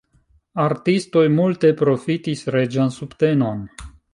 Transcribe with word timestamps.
Artistoj 0.63 1.21
multe 1.35 1.71
profitis 1.83 2.43
reĝan 2.57 2.93
subtenon. 2.99 3.63